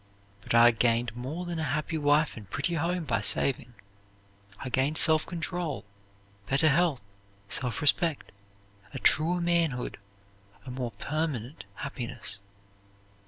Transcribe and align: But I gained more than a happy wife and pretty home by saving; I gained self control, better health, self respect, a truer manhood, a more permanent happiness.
But 0.41 0.55
I 0.55 0.71
gained 0.71 1.15
more 1.15 1.45
than 1.45 1.59
a 1.59 1.63
happy 1.75 1.95
wife 1.99 2.35
and 2.35 2.49
pretty 2.49 2.73
home 2.73 3.03
by 3.03 3.21
saving; 3.21 3.75
I 4.59 4.69
gained 4.69 4.97
self 4.97 5.27
control, 5.27 5.85
better 6.47 6.69
health, 6.69 7.03
self 7.49 7.83
respect, 7.83 8.31
a 8.95 8.97
truer 8.97 9.39
manhood, 9.39 9.99
a 10.65 10.71
more 10.71 10.89
permanent 10.93 11.65
happiness. 11.75 12.39